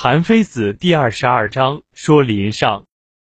[0.00, 2.84] 韩非子第二十二章说临上，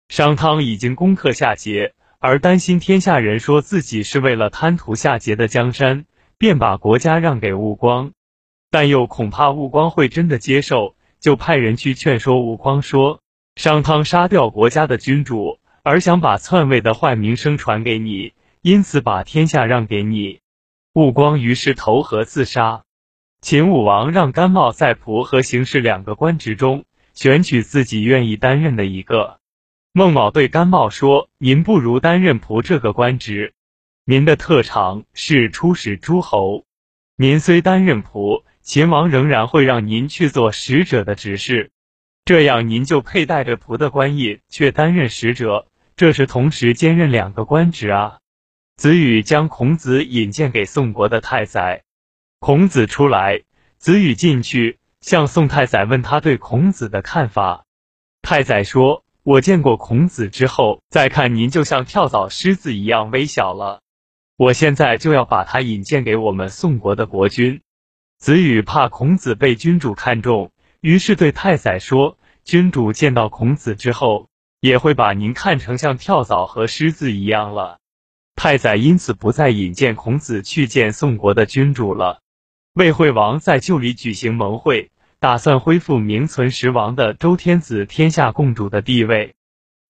[0.08, 6.06] 商汤已经攻克夏桀，而担心天下人说自己是为了贪图夏桀的江山，
[6.38, 8.14] 便把国家让给吴光，
[8.72, 13.20] 但又恐怕吴光会真的接受，就派人去劝说吴光说：
[13.58, 20.40] 商汤杀掉国家的君主，而想把篡位的坏名声传给你，因此把天下让给你。
[20.94, 22.86] 吴光于是投河自杀。
[23.44, 29.42] 秦武王让甘茂在仆和行事两个官职中选取自己愿意担任的一个。
[29.92, 33.54] 孟卯对甘茂说：“您不如担任仆这个官职，
[34.06, 36.64] 您的特长是出使诸侯。
[37.18, 41.72] 您虽担任仆，秦王仍然会让您去做使者的职事，
[42.24, 48.20] 这样您就佩戴着仆的官印，却担任使者，这是同时兼任两个官职啊。”
[48.80, 51.84] 子羽将孔子引荐给宋国的太宰。
[52.46, 53.44] 孔子出来，
[53.78, 57.64] 子羽进去，向宋太宰问他对孔子的看法。
[58.22, 63.80] 太宰说：“我见过孔子之后，再看您就像跳蚤狮子一样微小了。
[64.36, 67.62] 我现在就要把他引荐给我们宋国的国君。”
[68.20, 74.28] 子羽怕孔子被君主看重，于是对太宰说：“君主见到孔子之后，
[74.60, 77.78] 也会把您看成像跳蚤和狮子一样了。”
[78.36, 82.20] 太宰因此不再引荐孔子去见宋国的君主了。
[82.74, 89.36] 魏惠王在旧里举行盟会，打算恢复名存实亡的周天子天下共主的地位。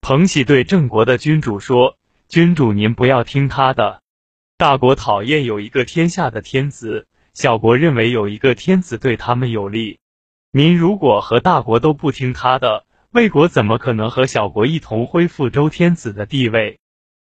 [0.02, 1.96] 彭喜对郑国的君主说
[2.28, 4.02] ：“君主您不要听他的。
[4.58, 9.98] 大国讨厌有一个天下的天子，小国认为有一个天子对他们有利。
[10.52, 16.78] 您如果和大国都不听他的，魏国怎么可能和小国一同恢复周天子的地位？”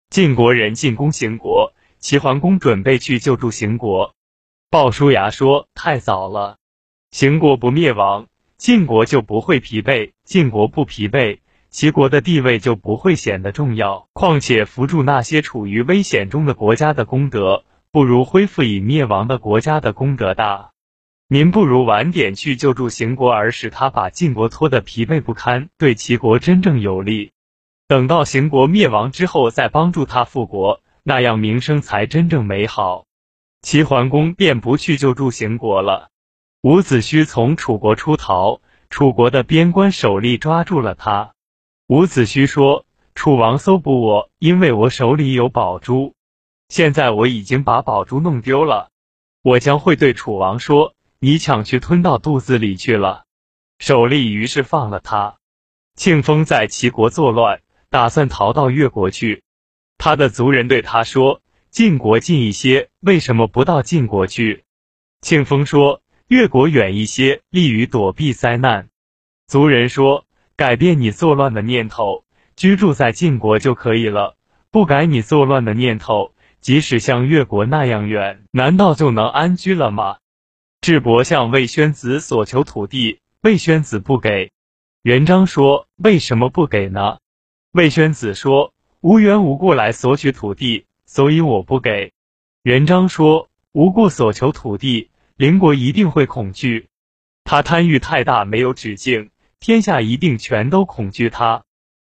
[0.09, 4.15] 晋国人进攻邢国，齐桓公准备去救助邢国。
[4.73, 6.59] 鲍叔牙说：“太早了，
[7.11, 11.41] 秦国不灭亡，晋国就不会疲惫；晋国不疲惫，
[11.71, 14.07] 齐国的地位就不会显得重要。
[14.13, 20.71] 况且扶助那些处于危险中的国家的功德，不如恢复已灭亡的国家的功德大。
[21.27, 27.33] 您不如晚点去救助秦国，而使他把晋国拖得疲惫不堪，对齐国真正有利。
[27.89, 33.07] 等到秦国灭亡之后，再帮助他复国，那样名声才真正美好。”
[33.63, 36.09] 齐桓公便不去救助邢国了。
[36.63, 41.35] 伍子胥从楚国出逃，楚国的边关守吏抓住了他。
[41.87, 46.15] 伍子胥说：“楚王搜捕我，因为我手里有宝珠。
[46.69, 48.91] 现在我已经把宝珠弄丢了，
[49.43, 53.25] 我将会对楚王说：‘你抢去吞到肚子里去了。’”
[53.79, 55.37] 守吏于是放了他。
[55.97, 57.61] 庆封在齐国作乱，
[57.91, 59.43] 打算逃到越国去。
[59.99, 61.43] 他的族人对他说。
[61.71, 64.65] 晋国近一些，为什么不到晋国去？
[65.21, 68.89] 庆丰说：“越国远一些，利于躲避灾难。”
[69.47, 70.27] 族人说
[70.57, 72.25] ：“改变你作乱的念头，
[72.57, 74.37] 居住在晋国就可以了。
[74.73, 80.17] 不改你作乱的念头，即使像越国那样远，难道就能安居了吗？”
[80.83, 84.51] 智伯向魏宣子所求土地，魏宣子不给。
[85.03, 87.19] 元璋说：“为什么不给呢？”
[87.71, 92.13] 魏宣子说：“无缘无故来索取土地。”所以我不给。
[92.63, 96.87] 元璋说：“无故所求土地，邻国一定会恐惧。
[97.43, 101.65] 他贪欲太大，没有止境，天下一定全都恐惧他。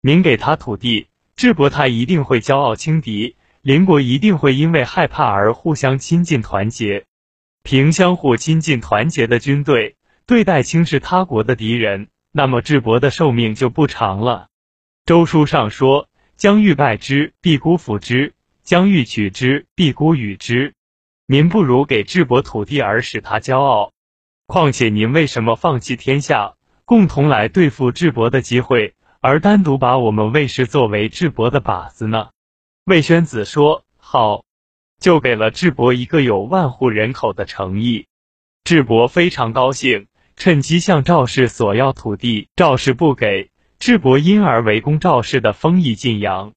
[0.00, 7.04] 您给他土地，智伯他一定会骄傲轻敌，邻国一定会因为害怕而互相亲近团结。
[7.64, 14.46] 凭相互亲近团结的军队对待轻视他国的敌人，那么智伯的寿命就不长了。”
[15.04, 20.74] 周书上说：“将欲败之，必孤辅之。”将欲取之，必孤与之。
[21.26, 23.92] 您不如给智伯土地而使他骄傲。
[24.46, 26.54] 况且您为什么放弃天下，
[26.84, 32.30] 共同来对付智伯的机会，而单独把我们魏氏作为智伯的靶子呢？
[32.84, 34.44] 魏宣子说：“好。”
[35.00, 38.06] 就给了智伯一个有万户人口的诚意。
[38.64, 42.48] 智伯非常高兴，趁机向赵氏索要土地。
[42.56, 46.54] 赵氏不给，智伯因而围攻赵氏的封邑晋阳。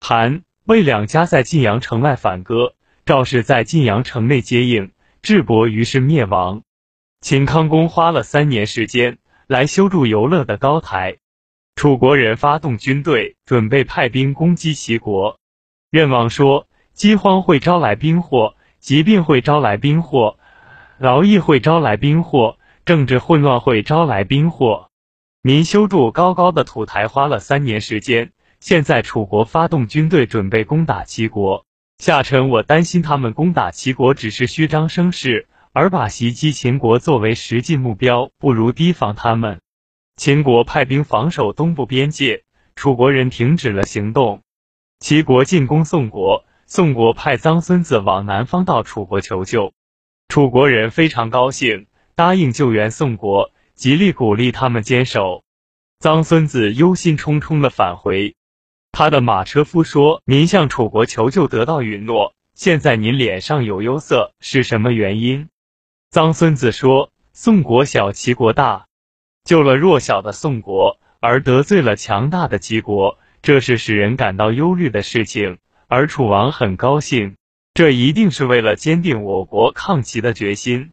[0.00, 0.42] 韩。
[0.64, 2.74] 魏两家在晋阳城外反戈，
[3.04, 6.62] 赵氏在晋阳城内接应，智伯于是灭亡。
[7.20, 9.18] 秦康公花了三年时间
[9.48, 11.16] 来修筑游乐的高台。
[11.74, 15.40] 楚国人发动军队，准备派兵攻击齐国。
[15.90, 20.38] 任王说：饥荒会招来兵祸，疾病会招来兵祸，
[20.96, 24.90] 劳役会招来兵祸，政治混乱会招来兵祸。
[25.42, 28.30] 民修筑高高的土台花了三年时间。
[28.62, 31.66] 现在楚国发动军队准备攻打齐国，
[31.98, 39.60] 下臣我担心他们攻打齐国只是虚张声势，而把袭击秦国作为实际目标，不如提防他们。
[40.14, 42.44] 秦国派兵防守东部边界，
[42.76, 44.42] 楚国人停止了行动。
[45.00, 49.72] 齐国进攻宋国，宋国派臧孙子往南方到楚国求救，
[50.28, 55.42] 楚国人非常高兴，答应救援宋国，极力鼓励他们坚守。
[56.00, 58.36] 臧孙子忧心忡忡的返回，
[58.92, 65.48] 他的马车夫说：“您向楚国求救得到允诺，现在您脸上有忧色，是什么原因？”
[66.12, 68.84] 脏孙子说：“宋国小，齐国大。”
[69.44, 75.58] 救了弱小的宋国，而得罪了强大的齐国，这是使人感到忧虑的事情。
[75.88, 77.36] 而楚王很高兴，
[77.72, 80.90] 这一定是为了坚定我国抗齐的决心。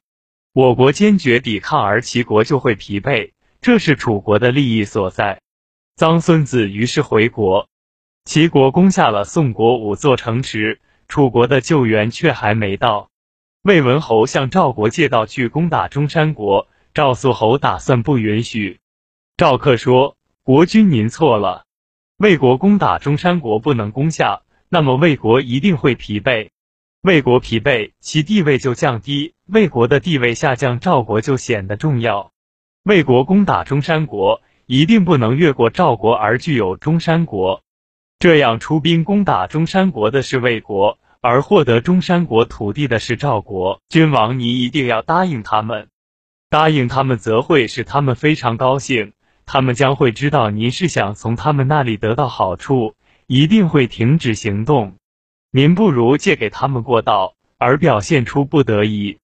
[0.53, 3.31] 我国坚决抵抗，而齐国就会疲惫，
[3.61, 5.41] 这是楚国的利益所在。
[5.97, 7.67] 臧孙子于是回国，
[8.29, 13.09] 齐国攻下了宋国五座城池，楚国的救援却还没到。
[13.63, 16.67] 魏文侯向赵国借道去攻打中山国。
[16.93, 18.81] 赵肃侯打算不允许。
[19.35, 20.15] 赵克说
[20.45, 21.63] ：“国君您错了，
[22.17, 26.49] 魏国攻打中山国不能攻下，那么魏国一定会疲惫。
[27.01, 32.31] 魏国疲惫，其地位就降低；魏国的地位下降，赵国就显得重要。
[32.83, 37.63] 魏国攻打中山国，一定不能越过赵国而具有中山国。
[38.19, 43.79] 这样出兵攻打中山国的是魏国，而获得中山国土地的是赵国。
[43.87, 45.87] 君王，你一定要答应他们。”
[46.51, 49.13] 答应他们，则会使他们非常高兴。
[49.45, 52.93] 他们将会知道您是想从他们那里得到好处，
[53.25, 54.95] 一定会停止行动。
[55.51, 59.19] 您不如借给他们过道，而表现出不得已。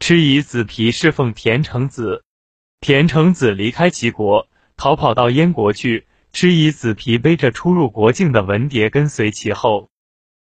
[0.00, 2.24] 吃夷子皮侍奉田成子，
[2.80, 6.06] 田成子离开齐国，逃跑到燕国去。
[6.32, 9.90] 蚩夷子皮背着出入国境的文牒，跟随其后。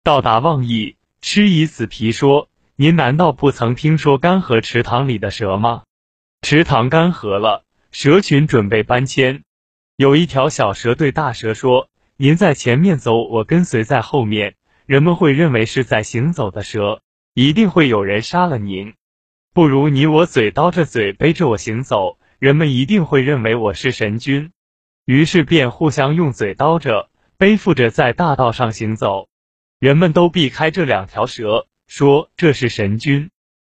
[0.04, 5.82] 到达望邑，蚩夷子皮说：“您难道不曾听说干涸池塘里的蛇吗？”
[6.42, 9.42] 池塘干涸了，蛇群准备搬迁。
[9.96, 14.54] 有一条小蛇对大蛇说：“您在前面走，我跟随在后面。
[14.86, 17.02] 人们会认为是在行走的蛇，
[17.34, 18.94] 一定会有人杀了您。
[19.52, 24.52] 不如你我嘴刀着嘴背着我行走，人们一定会认为我是神君。”
[25.10, 29.26] 于是便互相用嘴叨着、背负着在大道上行走。
[29.80, 33.28] 人们都避开这两条蛇，说：“这是神君。”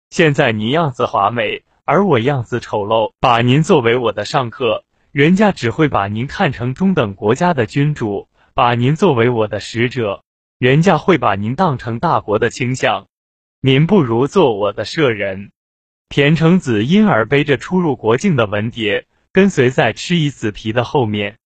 [0.09, 1.65] 现在你样子华美。
[1.83, 10.23] 而我样子丑陋，把您作为我的上客，人家只会把您看成中等国家的君主；把您作为我的使者，
[10.57, 13.07] 人家会把您当成大国的倾向。
[13.59, 15.51] 您不如做我的舍人。
[16.07, 19.03] 田成子因而背着出入国境的文牒，
[19.35, 21.39] 跟随在吃一子皮的后面。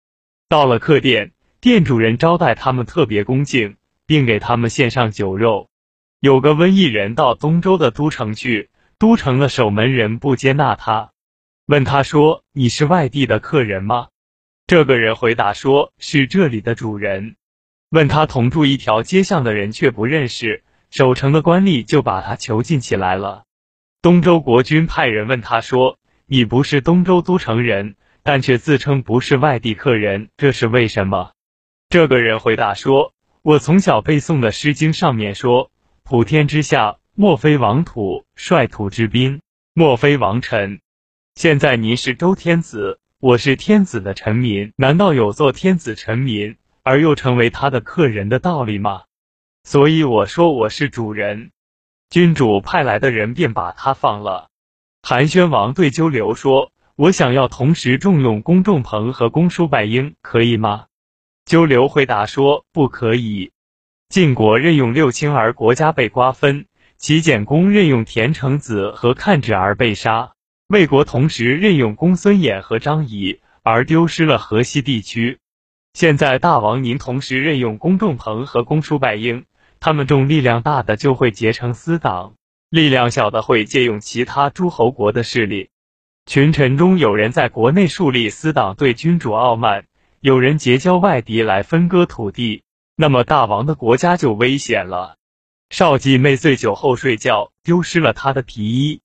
[0.46, 5.70] 到了客店，店主人招待他们特别恭敬，并给他们献上酒肉。
[6.20, 8.68] 有个瘟疫人到东周的都城去。
[8.98, 11.12] 都城的守门人不接纳他，
[11.66, 14.08] 问他说：“你是外地的客人吗？”
[14.66, 17.36] 这个人回答说：“是这里的主人。”
[17.90, 23.44] 问他同住一条街巷的人却不认识，守城的官吏就把他囚禁起来了。
[24.02, 25.96] 东周国君派人问他说
[26.28, 31.32] ：“你不是东周都城人，但却自称不是外地客人，这是为什么？”
[31.90, 35.70] 这个人回答说：“我从小背诵的《诗经》上面说，
[36.04, 39.40] 普天之下。”莫非王土，率土之滨；
[39.74, 40.80] 莫非王臣。
[41.34, 49.02] 现在您是周天子，我是天子的臣民，难道有做天子臣民而又成为他的客人的道理吗？
[49.64, 51.50] 所以我说我是主人。
[52.08, 54.48] 君主派来的人便把他放了。
[55.02, 60.86] 韩宣王对鸠留说：“我想要同时重用公仲朋和公叔拜婴，可以吗？”
[61.46, 63.52] 鸠留回答说：“不可以。
[64.08, 66.66] 晋国任用六卿而国家被瓜分。”
[66.98, 70.32] 齐简公任用田成子和看止而被杀，
[70.66, 75.38] 魏国同时任用公孙衍和张仪而丢失了河西地区。
[75.92, 79.44] 现在大王您同时任用公仲鹏和公叔拜婴，
[79.78, 82.34] 他们中力量大的就会结成私党，
[82.70, 85.70] 力量小的会借用其他诸侯国的势力。
[86.26, 89.84] 群臣中有人在国内树立私党，对君主傲慢；
[90.20, 92.62] 有人结交外敌来分割土地，
[92.96, 95.16] 那么大王的国家就危险了。
[95.70, 99.00] 少季妹醉酒后睡觉，丢失了他的皮衣。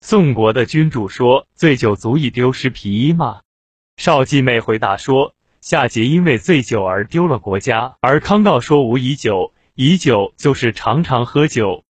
[0.00, 3.40] 宋国的君主说：“醉酒足以丢失皮衣吗？”
[3.96, 11.84] 少季妹回答说：“夏桀因为醉酒而丢了国家，而康诰说无以酒，以酒就是常常喝酒，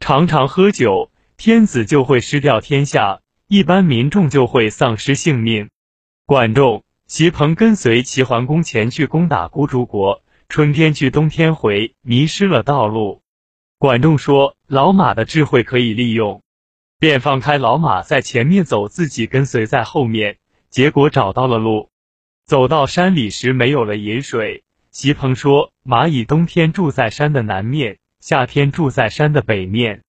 [0.00, 5.68] 常常喝酒，天子就会失掉天下，一般民众就会丧失性命。”
[6.26, 13.22] 管仲、齐彭跟随齐桓公前去攻打孤竹国，春天去，冬天回，迷失了道路。
[13.78, 16.42] 管仲说：“老马的智慧可以利用，
[16.98, 20.38] 便放开老马在前面走，自己跟随在后面。
[20.70, 21.90] 结果找到了路，
[22.46, 24.64] 走到山里时没有了饮水。
[24.90, 30.02] 席鹏说：“蚂蚁冬天住在山的南面，夏天住在山的北面。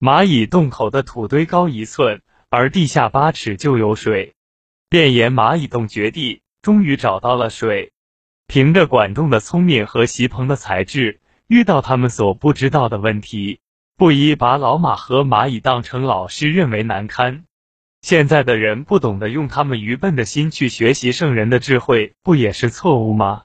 [0.00, 4.34] 蚂蚁洞口的土堆高一寸，而地下八尺就有水。
[4.88, 7.92] 便沿蚂蚁洞掘地，终于找到了水。
[8.48, 13.60] 凭着管仲的聪明和席鹏的才智，遇到他们所不知道的问题，
[13.96, 17.44] 不宜把老马和蚂蚁当成老师，认为难堪。
[18.00, 23.44] 现在的人不懂得用他们愚笨的心去学习圣人的智慧，不也是错误吗？”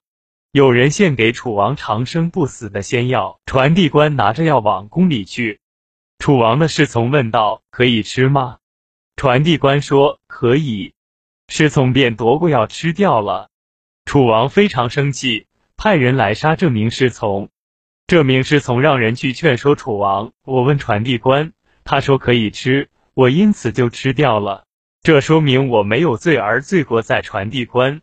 [0.58, 5.60] 有人献给楚王长生不死的仙药，传递官拿着药往宫里去。
[6.18, 8.58] 楚王的侍从问道：“可以吃吗？”
[9.16, 10.96] 传递官说：“可以。”
[11.48, 13.50] 侍从便夺过药吃掉了。
[14.06, 15.46] 楚王非常生气，
[15.78, 17.50] 派人来杀这名侍从。
[18.08, 24.66] 这名侍从让人去劝说楚王：“我问传递官，他说可以吃，我因此就吃掉了。
[25.04, 28.02] 这说明我没有罪，而罪过在传递官。”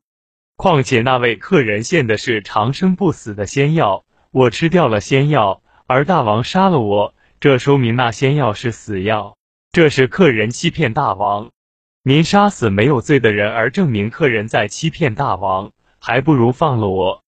[0.57, 9.37] 况且那位客人献的是长生不死的仙药，我吃掉了仙药，而大王杀了我，这说明那仙药是死药，
[9.73, 11.51] 这是客人欺骗大王。
[12.05, 17.25] 您杀死没有罪的人，而证明客人在欺骗大王，还不如放了我。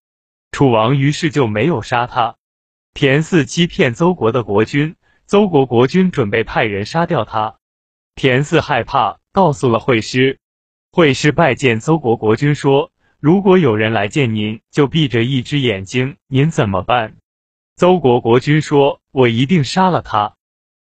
[0.52, 2.36] 楚王于是就没有杀他。
[2.94, 4.94] 田四欺骗邹国的国君，
[5.26, 7.56] 邹国国君准备派人杀掉他。
[8.14, 10.38] 田四害怕，告诉了惠师。
[10.92, 12.92] 惠师拜见邹国国君说。
[13.26, 17.16] 如果有人来见您，就闭着一只眼睛，您怎么办？
[17.74, 20.36] 邹国国君说：“我一定杀了他。”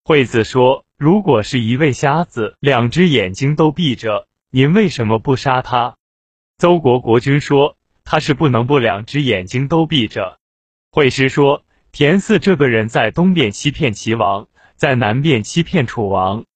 [0.05, 5.99] 惠子说：“如果是一位瞎子，两只眼睛都闭着，您为什么不杀他？”
[6.57, 10.39] 邹国国君说：“他是不能不两只眼睛都闭着。”
[10.91, 16.47] 惠师说：“田四这个人在东边欺骗齐王，在南边欺骗楚王。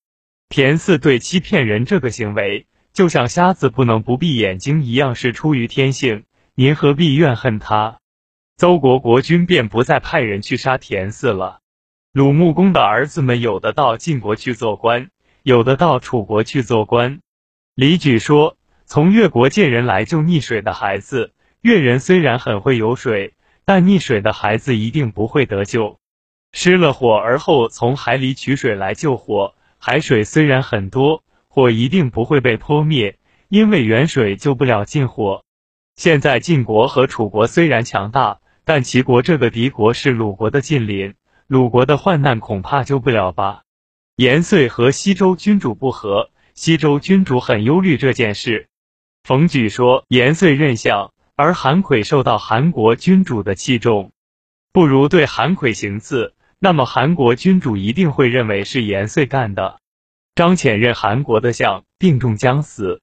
[0.48, 6.22] 田四对欺骗人这个行为。”就像瞎子不能不闭眼睛一样，是出于天性。
[6.54, 7.98] 您何必怨恨他？
[8.56, 11.58] 邹国国君便不再派人去杀田四了。
[12.12, 15.08] 鲁穆公的儿子们，有的到晋国去做官，
[15.42, 17.18] 有的到楚国去做官。
[17.74, 21.32] 李举说：“从越国借人来救溺水的孩子，
[21.62, 23.34] 越人虽然很会游水，
[23.64, 25.98] 但溺水的孩子一定不会得救。
[26.52, 31.24] 失了火而后从海里取水来救火，海水虽然很多。”
[31.54, 33.16] 火一定不会被扑灭，
[33.49, 35.44] 因为远水救不了近火。
[35.94, 41.14] 现在晋国和楚国虽然强大，但齐国这个敌国是鲁国的近邻，
[41.46, 43.62] 鲁国的患难恐怕救不了吧？
[44.16, 48.66] 延绥和西周君主不和，西周君主很忧虑这件事。
[49.23, 54.11] 冯举说：“延绥任相，而韩悫受到韩国君主的器重，
[54.73, 59.78] 不如对韩悫行刺，那么韩国君主一定会认为是延绥干的。”
[60.34, 63.00] 张潜任韩国的相，病重将死。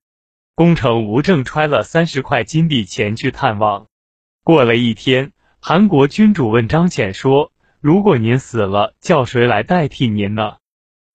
[0.53, 3.87] 功臣吴正揣了三十块金币前去探望。
[4.43, 10.57] 过了一天，韩国君主问张潜说：“如果您死了，叫谁来代替您呢？”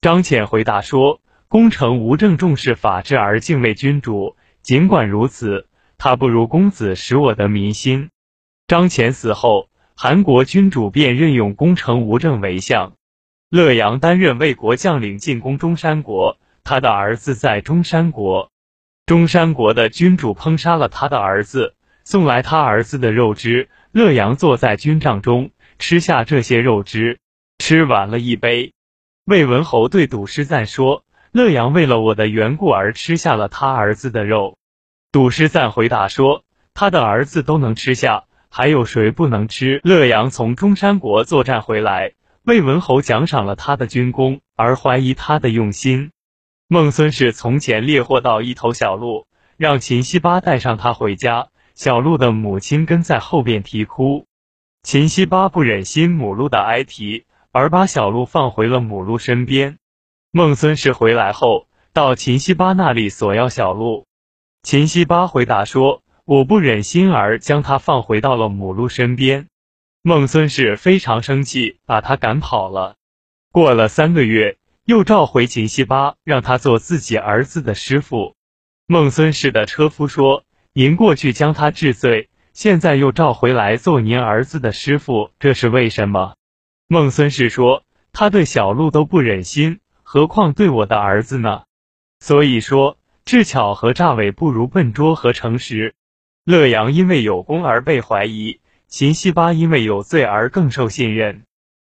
[0.00, 5.68] 张潜回答说：“功臣吴正重视法治而敬畏君主，尽管如此，
[5.98, 8.08] 他不如公子使我得民心。”
[8.66, 12.95] 张潜死后，韩国君主便任用功臣吴正为相。
[13.56, 16.36] 乐阳担任魏国将领，进攻中山国。
[16.62, 18.50] 他的儿子在中山国，
[19.06, 23.70] 中山国的君主烹杀了他的儿子，送来他儿子的肉汁。
[23.92, 27.18] 乐阳坐在军帐中，吃下这些肉汁，
[27.56, 28.74] 吃完了一杯。
[29.24, 34.58] 魏文侯对赌师赞说：“乐阳为了我的缘故而吃下了他儿子的肉。”
[35.10, 36.44] 赌师赞回答说
[36.74, 42.12] ：“他的儿子都能吃下，还有谁不能吃？”乐阳从中山国作战回来。
[42.46, 46.12] 魏文侯奖赏了他的军功，而怀疑他的用心。
[46.68, 49.26] 孟孙氏从前猎获到一头小鹿，
[49.56, 51.48] 让秦西巴带上它回家。
[51.74, 54.26] 小鹿的母亲跟在后边啼哭，
[54.84, 59.78] 秦西巴不忍心母鹿的哀啼，而把小鹿放回了母鹿身边。
[60.30, 64.06] 孟孙氏回来后，到秦西巴那里索要小鹿。
[64.62, 69.48] 秦西巴回答说：“我不忍心，而将它放回到了母鹿身边。”
[70.08, 72.94] 孟孙氏非常生气，把他赶跑了。
[73.50, 78.36] 过了三个月，又召回秦西巴，让他做自己儿子的师傅。
[78.86, 86.36] 孟孙氏的车夫说：“您过去将他治罪，现在又召回来做您儿子的师傅，这是为什么？”
[86.86, 87.82] 孟孙氏说
[88.14, 91.64] ：“他对小鹿都不忍心，何况对我的儿子呢？
[92.20, 95.96] 所以说，智巧和诈伪不如笨拙和诚实。
[96.44, 101.42] 乐阳因为有功而被怀疑。”秦西巴因为有罪而更受信任。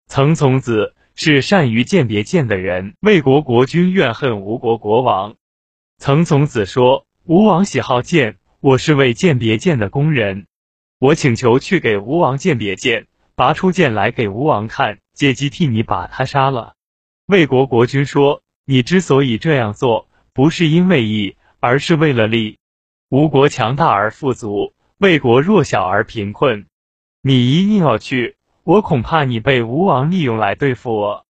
[0.06, 2.94] 曾从子是善于鉴别剑的人。
[3.00, 5.36] 魏国国君怨恨吴国国王。
[5.98, 10.46] 曾从子说：“吴王喜好剑，我是为鉴别剑的工人，
[10.98, 13.06] 我请求去给吴王鉴别剑，
[13.36, 16.74] 拔出剑来给吴王看，借机替你把他杀了。”
[17.26, 22.58] 魏国国君说：“你之所以这样做，不是因为义，而是为了利。
[23.08, 26.66] 吴国强大而富足，魏国弱小而贫困。
[27.22, 31.26] 你一定要去，我恐怕你被吴王利用来对付我。”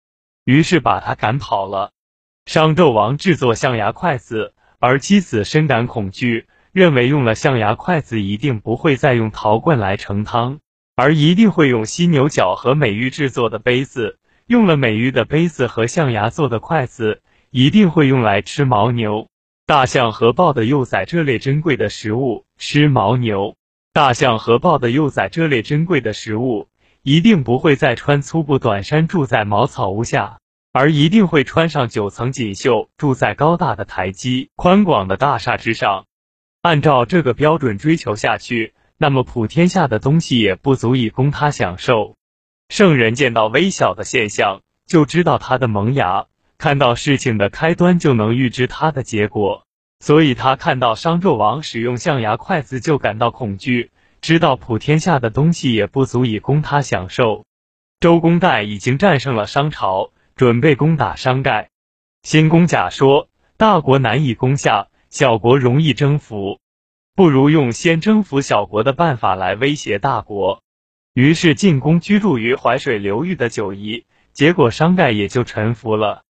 [0.44, 1.90] 于是把他赶跑了。
[2.46, 10.60] 商纣王制作象牙筷子，而妻子深感恐惧，认为用了象牙筷子一定不会再用陶罐来盛汤，
[10.96, 14.18] 而一定会用犀牛角和美玉制作的杯子。
[14.46, 19.28] 用了美玉的杯子和象牙做的筷子，一定会用来吃牦牛、
[19.66, 22.46] 大象和豹的幼崽这类珍贵的食物。
[22.56, 23.57] 吃牦牛、
[23.98, 26.68] 大象和豹的幼崽这类珍贵的食物，
[27.02, 30.38] 一定不会再穿粗布短衫住在茅草屋下，
[30.72, 36.04] 而一定会穿上九层锦绣，住在高大的台基、宽广的大厦之上。
[36.62, 42.14] 按照这个标准追求下去，那么普天下的东西也不足以供他享受。
[42.68, 49.64] 圣人见到微小的现象，就知道它的萌芽；看到事情的开端，就能预知它的结果。
[50.00, 53.90] 所以他看到商纣王使用象牙筷子，就感到恐惧，
[54.20, 57.44] 知道普天下的东西也不足以供他享受。
[58.00, 61.70] 周公旦已经战胜了商朝，准备攻打商盖。
[62.22, 63.28] 新公甲说
[63.58, 66.60] ：“大国难以攻下，小国容易征服，
[67.14, 70.62] 不如用先征服小国的办法来威胁大国。”
[71.14, 76.22] 于是进攻居住于淮水流域的九夷，结果商盖也就臣服了。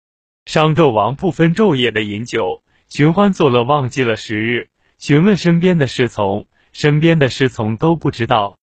[0.44, 4.69] 商纣王不分昼夜的饮酒，寻欢作乐，忘记了时日。
[4.97, 8.59] 询问身边的侍从，身边的侍从都不知道，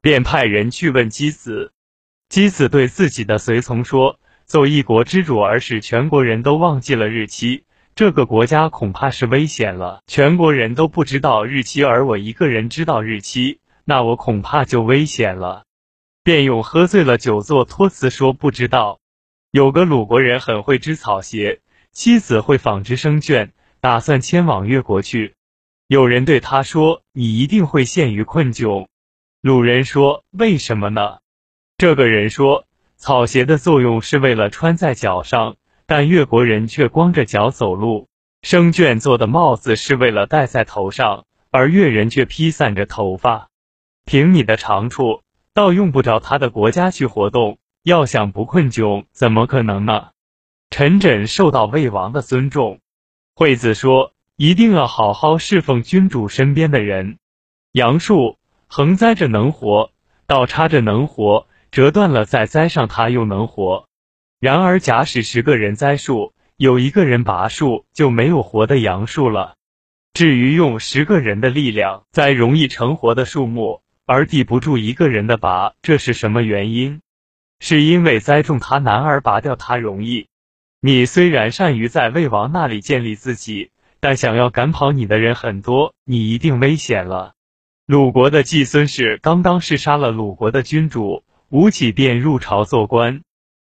[0.00, 1.72] 便派人去问姬子。
[2.28, 7.64] 姬子对自己的随从说：“奏一国之主而使全国人都忘记了日期，
[7.96, 10.00] 这个国家恐怕是危险了。
[10.06, 15.64] 全国人都不知道日期，而我一个人知道日期。”那我恐怕就危险了，
[16.22, 18.98] 便用喝醉了酒做托辞说不知道。
[19.50, 21.60] 有个鲁国人很会织草鞋，
[21.92, 23.50] 妻子会纺织生绢，
[23.84, 25.34] 打算迁往越国去。
[25.88, 28.86] 有人对他说：“你一定会陷于困窘。”
[29.42, 31.18] 鲁人说：“为什么呢？”
[31.76, 32.64] 这个人说
[32.96, 38.06] ：“草鞋的作用是为了穿在脚上，但越国人却光着脚走路；
[38.40, 43.50] 生绢做的帽子是为了戴在头上，而越人却披散着头发。”
[44.06, 45.20] 凭你的长处，
[45.52, 47.58] 倒用不着他的国家去活动。
[47.82, 50.08] 要想不困窘，怎么可能呢？
[50.70, 52.80] 陈轸受到魏王的尊重。
[53.36, 57.18] 惠子说：“一定要好好侍奉君主身边的人。
[57.72, 59.90] 杨树横栽着能活，
[60.26, 63.88] 倒插着能活，折断了再栽上它又能活。
[64.38, 69.56] 然而假使十个人栽树，有一个人拔树，就没有活的杨树了。
[70.12, 77.00] 至于用十个人的力量栽容易成活的树木。”而抵不住一个人的拔，这是什么原因？
[77.58, 80.26] 是因为栽种它难，而拔掉它容易。
[80.86, 83.70] 你虽然善于在魏王那里建立自己，
[84.00, 87.32] 但想要赶跑你的人很多，你一定危险了。
[87.86, 93.22] 鲁国的季孙氏刚刚弑杀了鲁国的君主，吴起便入朝做官。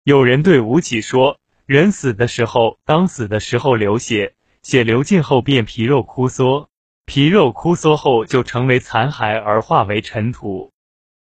[0.06, 6.70] 有人对吴起说：“人死的时候，当死的时候流血，血流尽后便皮肉枯缩。”
[7.06, 10.72] 皮肉枯缩后就成为残骸而化为尘土，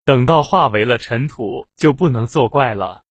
[0.05, 3.05] 等到化为了尘土就不能作怪了。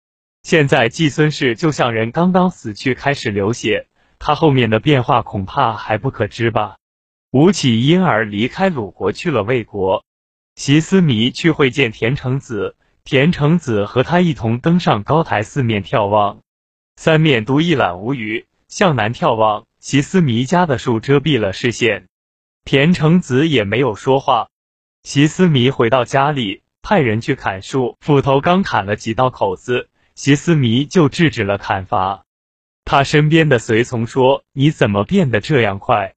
[0.44, 6.76] 现在季孙氏就像人刚刚死去开始流血，他后面的变化恐怕还不可知吧。
[7.30, 10.04] 吴起因而离开鲁国去了魏国，
[10.54, 16.42] 席思弥去会见田成子，田成子和他一同登上高台四面眺望，
[16.96, 18.44] 三面都一览无余。
[18.68, 22.08] 向南眺望，席思弥家的树遮蔽了视线。
[22.66, 24.48] 田成子也没有说话。
[25.04, 32.24] 席思弥回到家里，派人去砍树，斧头刚砍了几道口子，席思弥就制止了砍伐。
[32.84, 36.14] 他身边的随从说：“你怎么变得这样快？”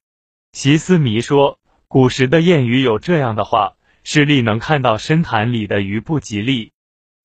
[0.52, 1.58] 席思弥说
[1.88, 6.72] ：“古时的谚语有这样的话：视力能看到深潭里的鱼不吉利。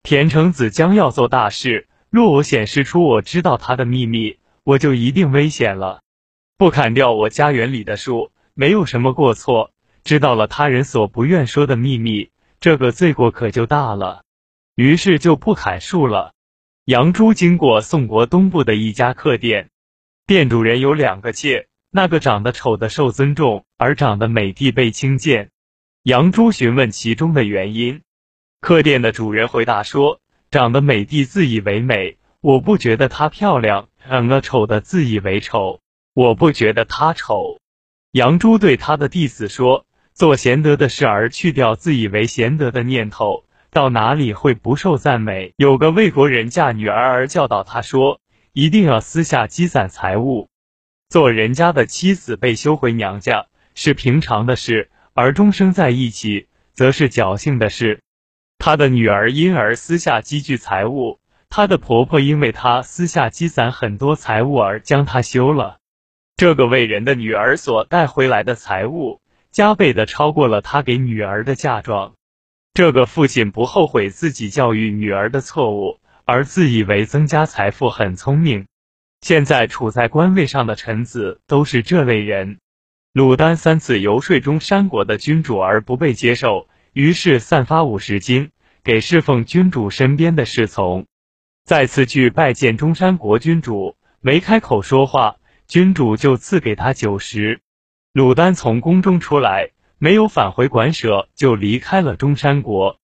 [0.01, 6.01] 田成子将要做大事，若我显示出我知道他的秘密，我就一定危险了。
[6.57, 9.71] 不砍掉我家园里的树。”没有什么过错，
[10.03, 14.21] 知道了他人所不愿说的秘密，这个罪过可就大了。
[14.75, 16.32] 于是就不砍树了。
[16.85, 19.69] 杨朱经过宋国东部的一家客店，
[20.27, 25.51] 店主人有两个妾，那个长得丑的受尊重，而长得美的被轻贱。
[26.03, 28.01] 杨朱询问其中的原因，
[28.59, 30.19] 客店的主人回答说
[30.51, 35.79] ：“长得美的自以为美，我不觉得她漂亮；长得丑的自以为丑，
[36.13, 37.59] 我不觉得她丑。”
[38.11, 48.21] 杨朱对他的弟子说：“做贤德的事而去掉自以为贤德的念头，到哪里会不受赞美？”有个魏国人嫁女儿而教导他说
[48.53, 50.47] ：“一定要私下积攒财物，
[51.09, 57.99] 做人家的妻子被休回娘家是平常的事，而终生在一起则是侥幸的事。”
[58.59, 65.79] 他的女儿因而私下积聚财物，她的婆婆因为她私下积攒很多财物而将她休了。
[66.37, 69.19] 这个伟人的女儿所带回来的财物，
[69.51, 72.13] 加倍的超过了他给女儿的嫁妆。
[72.73, 78.65] 这个父亲不后悔自己教育女儿的错误，而自以为增加财富很聪明。
[79.21, 82.57] 现在处在官位上的臣子都是这类人。
[83.13, 88.49] 鲁丹三次游说中山国的君主而不被接受，于是散发五十金
[88.83, 91.05] 给侍奉君主身边的侍从。
[91.65, 95.35] 再次去拜见中山国君主，没开口说话。
[95.67, 97.61] 君主就赐给他酒食。
[98.13, 99.69] 鲁丹从宫中出来，
[100.03, 102.97] 没有返回馆舍，就离开了中山国。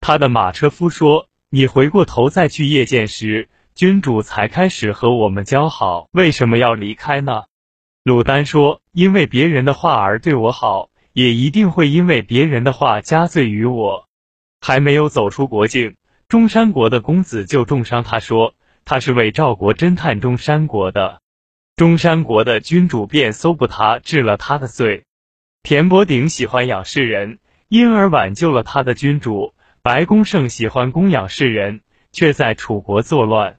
[0.00, 7.42] 他的马车夫说：“你回过头再去谒见时，君主才开始和我们交好，为什么要离开呢？”
[8.02, 14.08] 鲁丹说：“因为别人的话而对我好，也一定会因为别人的话加罪于我。”
[14.62, 15.96] 还没有走出国境，
[16.28, 18.54] 中山国的公子就重伤他，说
[18.86, 21.20] 他是为赵国侦探中山国的。
[21.76, 25.04] 中山国的君主便搜捕他，治了他的罪。
[25.62, 29.54] 田伯鼎喜欢养士人，因而挽救了他的君主。
[29.82, 31.80] 白公胜喜欢供养士人，
[32.12, 33.56] 却在楚国作乱。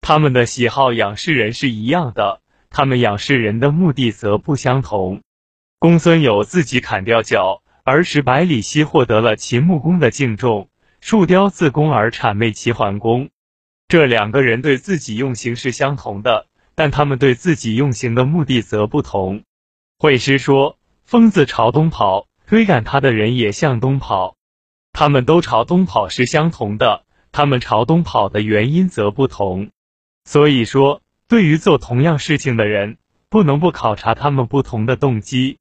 [0.00, 5.22] 他们的喜好养士人是一样的，他们养士人的目的则不相同。
[5.78, 10.68] 公孙有自己砍掉脚，而使百里奚获得了秦穆公的敬重；
[11.00, 13.30] 树雕自宫而谄媚齐桓公。
[13.88, 16.46] 这两个人对自己用刑是相同的。
[16.76, 19.44] 但他们对自己用刑的目的则不同。
[19.96, 24.36] 惠施说：“疯子朝东跑，追赶他的人也向东跑。
[24.92, 29.70] 他们都朝东跑是相同的，他们朝东跑的原因则不同。
[30.24, 32.96] 所以说，对于做同样事情的人，
[33.28, 35.52] 不能不考察他们不同的动机。”